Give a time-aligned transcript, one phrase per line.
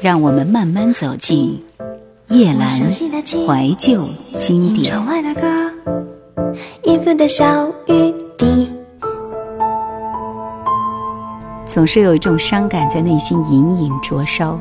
[0.00, 1.62] 让我们慢慢走进
[2.28, 4.04] 夜阑怀旧
[4.38, 4.94] 经典。
[11.66, 14.60] 总是有一种伤感在内心隐隐灼烧，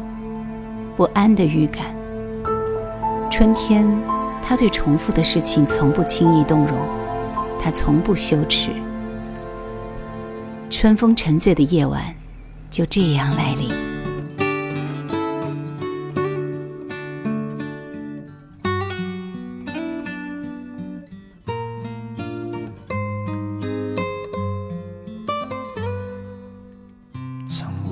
[0.96, 1.84] 不安的预感。
[3.30, 3.86] 春天，
[4.41, 6.78] 他对重复的事情从不轻易动容，
[7.59, 8.70] 他从不羞耻。
[10.70, 12.02] 春风沉醉的夜晚，
[12.70, 13.90] 就这样来临。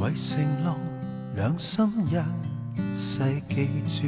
[0.10, 0.76] 为承诺，
[1.36, 4.08] 两心一世记住，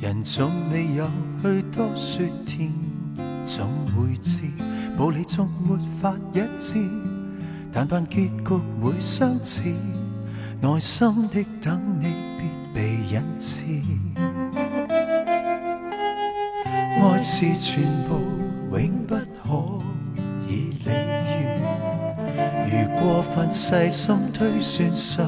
[0.00, 1.08] 人总未有
[1.40, 2.72] 去多说天，
[3.46, 4.40] 总会知
[4.98, 6.84] 道理总没法一致，
[7.70, 9.62] 但盼结局会相似。
[10.60, 12.06] 耐心的等你，
[12.40, 13.62] 必被引刺。
[17.00, 18.18] 爱是全部，
[18.76, 19.81] 永不可
[23.02, 25.26] 过分细心推算上。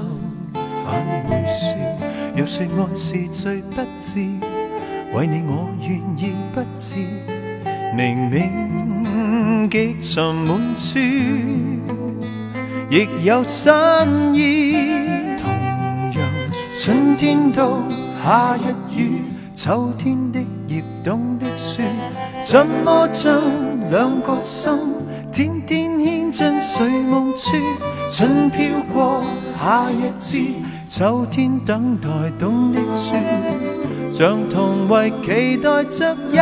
[0.85, 1.75] 反会说，
[2.37, 4.21] 若说爱是最不智，
[5.13, 6.95] 为你我愿意不知，
[7.97, 11.01] 明明极沉满处，
[12.89, 13.73] 亦有新
[14.35, 14.77] 意。
[15.37, 15.53] 同
[16.13, 16.23] 样，
[16.79, 17.83] 春天到
[18.23, 19.23] 夏日雨，
[19.55, 20.39] 秋天的
[20.69, 21.83] 叶冬的雪，
[22.45, 23.43] 怎么将
[23.91, 24.71] 两个心
[25.33, 27.57] 天天牵真睡梦处？
[28.11, 29.23] 春飘过，
[29.57, 30.43] 夏日至。
[30.89, 33.15] 秋天等待冬的雪，
[34.13, 36.37] 像同为期待着一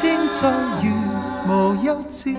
[0.00, 0.50] 天再
[0.82, 0.90] 遇，
[1.48, 2.34] 无休止。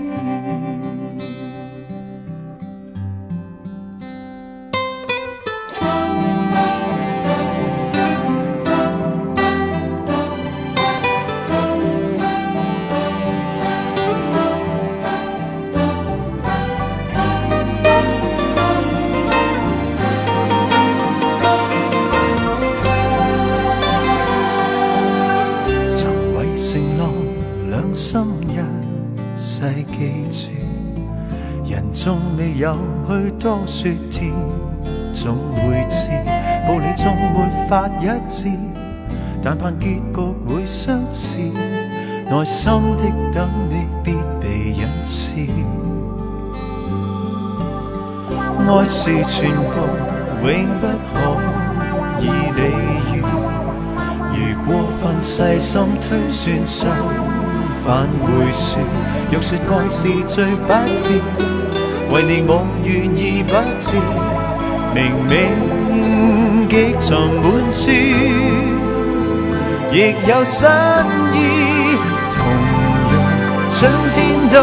[37.70, 38.50] 法一致，
[39.44, 40.02] 但盼结局
[40.44, 41.38] 会相似。
[42.28, 45.36] 耐心的等你，必被引刺。
[48.68, 49.88] 爱是全部，
[50.42, 50.50] 永
[50.80, 51.14] 不可
[52.20, 52.26] 以
[52.58, 52.60] 理
[53.14, 53.16] 喻。
[54.34, 54.68] 如过
[55.00, 56.88] 分细心推算，就
[57.86, 58.82] 反会说。
[59.32, 61.22] 若说爱是最不智。
[62.12, 63.94] 为你我愿意不智，
[64.96, 64.98] 明
[65.30, 65.38] 明
[66.70, 67.90] 极沉满处，
[69.92, 70.70] 亦有新
[71.34, 71.36] 意。
[72.38, 72.40] 同
[73.10, 73.18] 样，
[73.74, 73.78] 春
[74.14, 74.18] 天
[74.54, 74.56] 到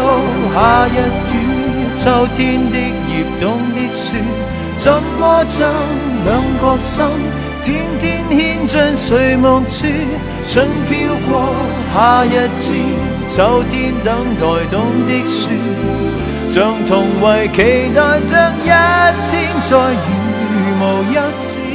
[0.55, 0.55] 夏
[0.87, 0.97] 日
[1.33, 1.35] 雨，
[1.97, 3.43] 秋天的叶冬
[3.75, 4.05] 的雪，
[4.77, 5.69] 怎么将
[6.23, 6.27] 两
[6.61, 7.03] 个心
[7.61, 9.85] 天天牵进睡梦处？
[10.47, 11.53] 春飘过，
[11.93, 12.73] 夏日至，
[13.27, 15.49] 秋天等待冬的雪。
[16.49, 18.69] 像同为期待着一
[19.29, 20.07] 天再遇
[20.79, 21.66] 无一次。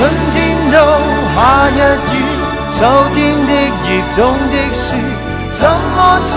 [0.00, 0.76] 春天到
[1.36, 1.78] 夏日
[2.14, 2.16] 雨，
[2.72, 2.78] 秋
[3.12, 3.52] 天的
[3.84, 4.18] 叶冬
[4.48, 4.96] 的雪，
[5.52, 6.34] 怎么将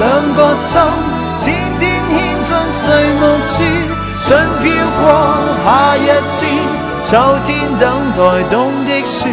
[0.00, 0.02] 两
[0.34, 0.82] 个心
[1.40, 1.46] 天
[1.78, 2.82] 天牵进睡
[3.20, 3.62] 梦处？
[4.24, 4.26] 春
[4.64, 4.66] 飘
[4.98, 5.00] 过
[5.64, 6.38] 夏日至，
[7.00, 7.08] 秋
[7.44, 7.48] 天
[7.78, 7.86] 等
[8.16, 8.18] 待
[8.50, 9.30] 冬的雪。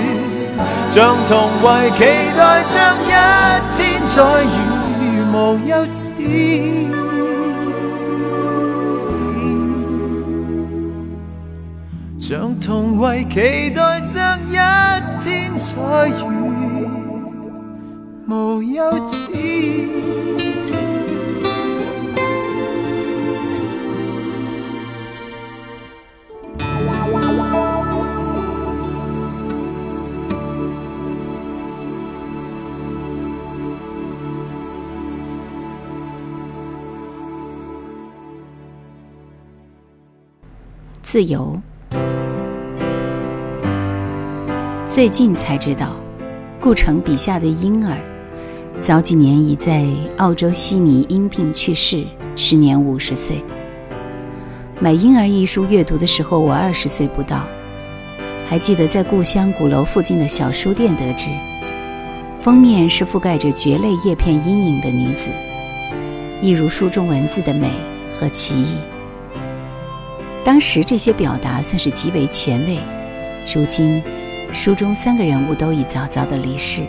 [0.92, 2.00] 像同为期
[2.38, 3.10] 待着一
[3.76, 3.82] 天
[4.14, 4.56] 再遇
[5.34, 5.36] 无
[5.68, 6.04] 休止，
[12.28, 14.54] 像同为期待着一
[15.24, 16.12] 天再遇
[18.28, 19.16] 无休止。
[41.04, 41.62] 自由。
[44.96, 45.92] 最近才知道，
[46.58, 47.98] 顾城笔下的婴儿，
[48.80, 52.06] 早几年已在澳洲悉尼因病去世，
[52.38, 53.44] 时年五十岁。
[54.80, 57.44] 买《婴儿》一书阅读的时候，我二十岁不到。
[58.48, 61.26] 还记得在故乡鼓楼附近的小书店得知，
[62.40, 65.28] 封面是覆盖着蕨类叶片阴影的女子，
[66.42, 67.68] 一如书中文字的美
[68.18, 68.78] 和奇异。
[70.46, 72.80] 当时这些表达算是极为前卫，
[73.54, 74.02] 如今
[74.56, 76.82] 书中三个人物都已早早的离世，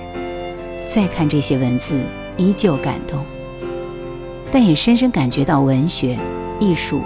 [0.88, 2.00] 再看这些文字
[2.36, 3.22] 依旧感动，
[4.52, 6.16] 但也深深感觉到文学
[6.60, 7.02] 艺术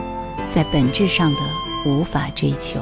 [0.48, 1.40] 在本质上的
[1.86, 2.78] 无法追求。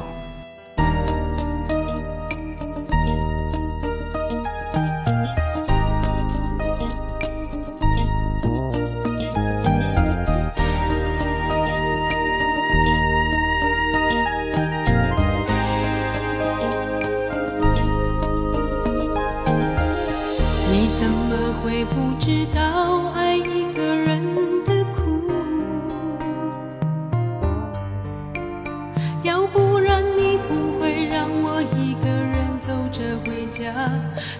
[33.69, 33.91] 下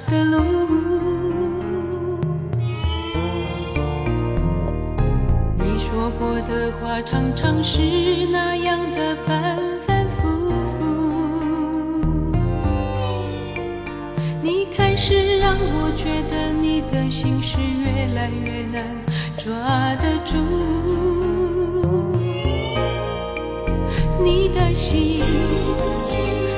[0.09, 0.37] 的路。
[5.57, 7.79] 你说过的话常常是
[8.31, 10.49] 那样的反反复
[10.79, 10.81] 复。
[14.41, 18.83] 你开始让我觉得你的心是越来越难
[19.37, 20.37] 抓得住。
[24.21, 26.48] 你的心你的心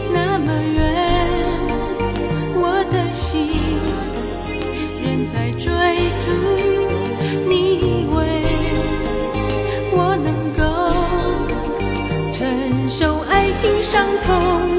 [14.17, 14.70] 痛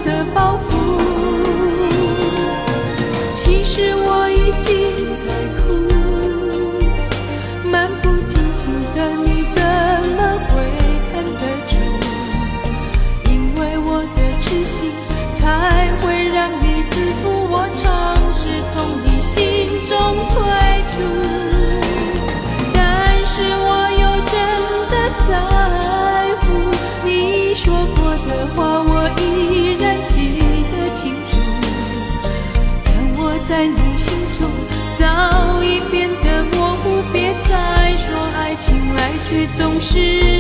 [39.57, 40.32] 总是。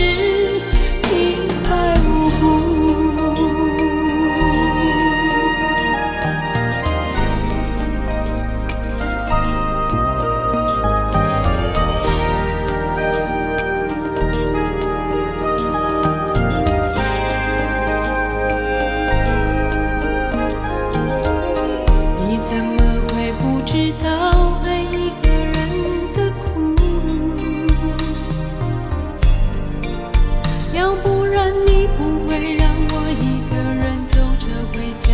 [31.44, 35.10] 但你不会让我一个人走着回家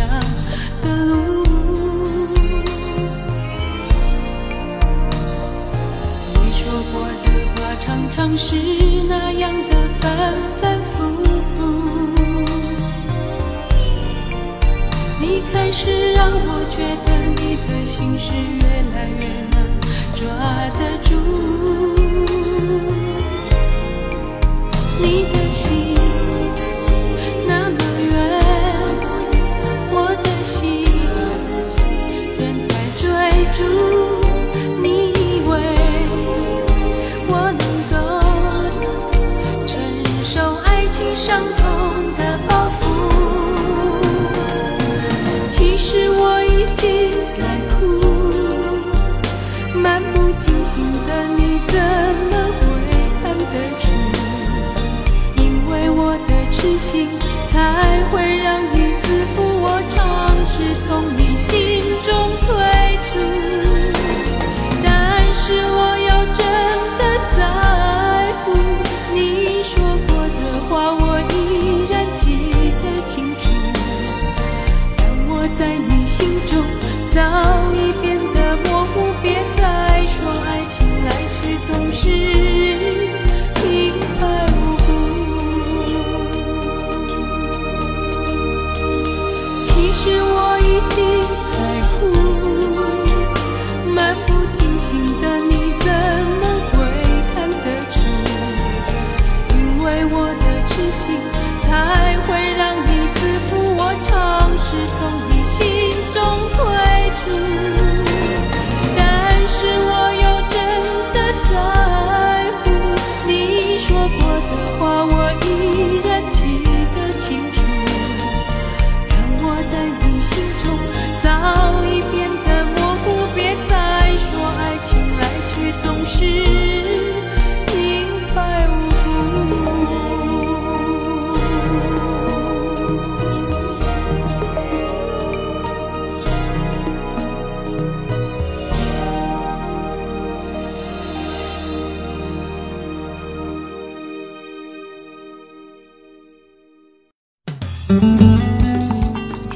[0.83, 1.17] 的路。
[6.35, 6.61] 你说
[6.93, 8.55] 过的话常常是
[9.07, 10.05] 那样的反
[10.61, 10.97] 反复
[11.55, 11.57] 复。
[15.19, 17.09] 你开始让我觉得
[17.41, 19.57] 你的心事越来越难
[20.13, 20.78] 抓。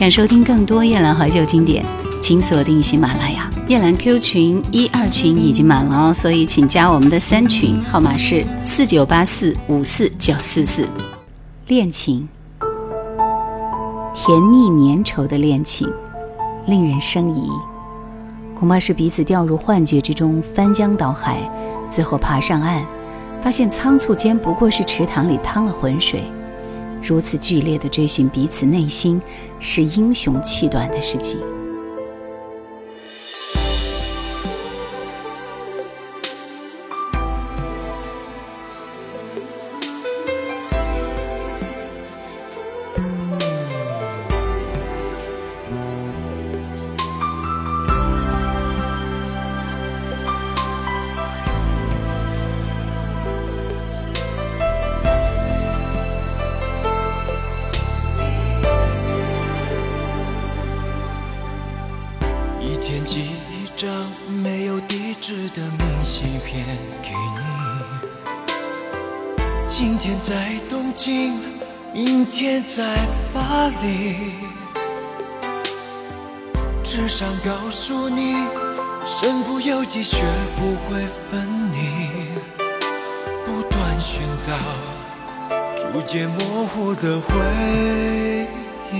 [0.03, 1.81] 想收听更多夜兰怀旧经典，
[2.19, 3.49] 请锁定喜马拉雅。
[3.69, 10.85] 夜兰 Q 群一二群已经满了哦，所以请加我们的三群，号码是四九八四五四九四四。
[11.67, 12.27] 恋情，
[14.13, 15.89] 甜腻粘稠的恋情，
[16.65, 17.47] 令人生疑。
[18.59, 21.37] 恐怕是彼此掉入幻觉之中，翻江倒海，
[21.87, 22.83] 最后爬上岸，
[23.41, 26.23] 发现仓促间不过是池塘里趟了浑水。
[27.03, 29.21] 如此剧烈的追寻彼此内心，
[29.59, 31.37] 是英雄气短的事情。
[70.33, 71.35] 在东京，
[71.93, 72.83] 明天在
[73.31, 74.31] 巴黎。
[76.83, 78.33] 只想告诉你，
[79.05, 80.23] 身不由己，学
[80.55, 81.77] 不会分离。
[83.45, 84.53] 不断寻找，
[85.77, 87.35] 逐渐模糊的回
[88.91, 88.97] 忆。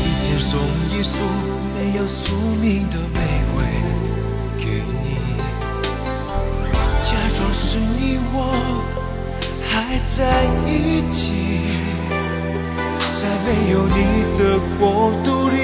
[0.00, 0.58] 一天送
[0.90, 1.18] 一束
[1.74, 3.43] 没有宿命的玫瑰。
[7.54, 8.36] 是你我
[9.70, 11.30] 还在一起，
[13.12, 13.98] 在没有你
[14.36, 15.56] 的国度里，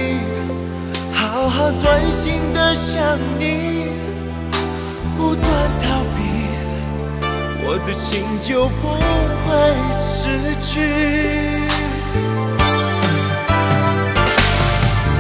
[1.13, 3.89] 好好专心的想你，
[5.17, 5.45] 不断
[5.83, 6.19] 逃避，
[7.65, 8.87] 我的心就不
[9.45, 9.49] 会
[9.99, 10.71] 失去。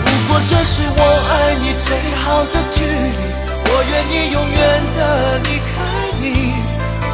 [0.06, 1.88] 如果这是我爱你最
[2.22, 2.90] 好的距离，
[3.66, 4.58] 我愿意永远
[4.96, 4.98] 的
[5.38, 5.79] 离开。
[6.20, 6.52] 你，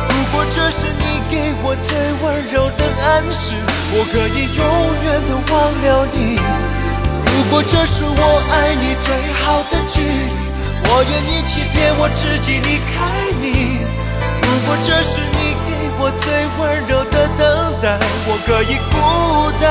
[0.08, 3.54] 如果这是你给我最温柔的暗示，
[3.92, 4.60] 我可以永
[5.04, 6.18] 远的忘了你。
[7.25, 9.06] 如果这是我爱你最
[9.44, 10.10] 好的距离，
[10.88, 12.94] 我愿意欺骗我自己离开
[13.40, 13.44] 你。
[14.42, 16.25] 如果这是你给我最
[16.58, 17.40] 温柔的等
[17.80, 17.84] 待，
[18.26, 18.94] 我可以孤
[19.60, 19.64] 单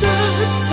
[0.00, 0.04] 的
[0.68, 0.70] 走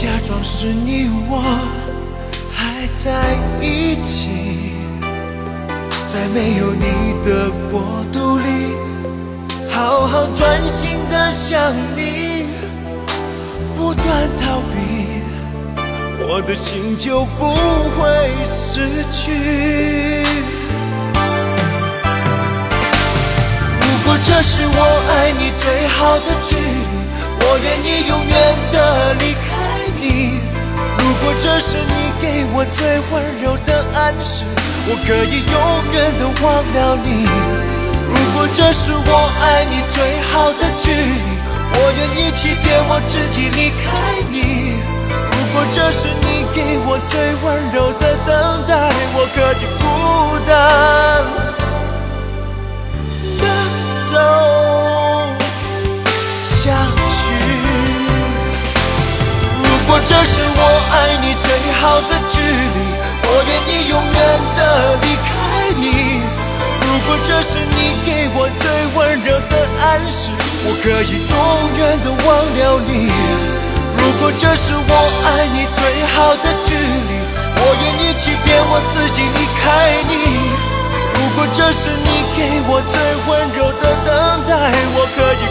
[0.00, 1.42] 假装是你我
[2.50, 3.12] 还在
[3.60, 4.72] 一起，
[6.06, 8.44] 在没有你的国度里，
[9.68, 12.46] 好好专心的想你，
[13.76, 14.06] 不断
[14.40, 15.20] 逃避，
[16.26, 17.52] 我的心就不
[18.00, 18.00] 会
[18.46, 20.24] 失去。
[23.82, 24.80] 如果这是我
[25.10, 26.62] 爱你最好的距离，
[27.42, 28.34] 我愿意永远
[28.72, 29.49] 的离开
[30.00, 30.40] 你。
[30.98, 34.44] 如果这是你给我最温柔的暗示，
[34.88, 35.54] 我可以永
[35.92, 37.28] 远的忘了你。
[38.08, 41.20] 如果这是我爱你最好的距离，
[41.74, 43.84] 我愿意欺骗我自己离开
[44.30, 44.80] 你。
[45.30, 49.84] 如果这是你给我最温柔的等待，我可以孤
[50.46, 50.50] 单
[59.90, 60.62] 果这是我
[60.94, 61.50] 爱你最
[61.82, 62.78] 好的距离，
[63.26, 64.18] 我愿意永远
[64.54, 65.28] 的离开
[65.74, 66.22] 你。
[66.86, 70.30] 如果这是你给我最温柔的暗示，
[70.62, 71.34] 我可以永
[71.74, 73.10] 远的忘了你。
[73.98, 74.94] 如果这是我
[75.26, 75.82] 爱你最
[76.14, 77.10] 好的距离，
[77.58, 80.14] 我愿意欺骗我自己离开你。
[81.18, 82.94] 如果这是你给我最
[83.26, 83.28] 温
[83.58, 84.08] 柔的等
[84.46, 85.50] 待，我可以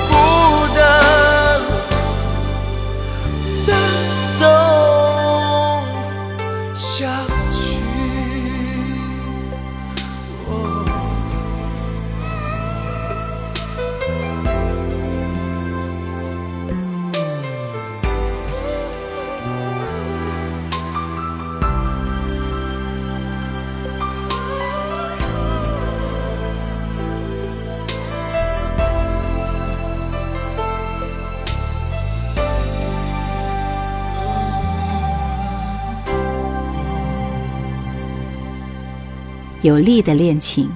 [39.61, 40.69] 有力的恋情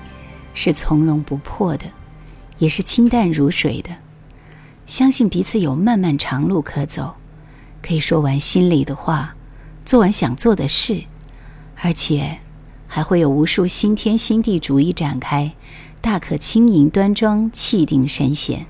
[0.54, 1.86] 是从容不迫的，
[2.58, 3.90] 也是清淡如水的。
[4.86, 7.16] 相信彼此有漫漫长路可走，
[7.82, 9.36] 可以说完心里的话，
[9.86, 11.06] 做完想做的事，
[11.78, 12.40] 而且
[12.86, 15.54] 还会有无数新天新地逐一展开，
[16.02, 18.66] 大可轻盈端庄，气定神闲。